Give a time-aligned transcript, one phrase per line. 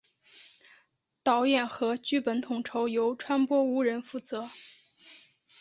[1.21, 4.49] 导演和剧本统筹由川波无人负责。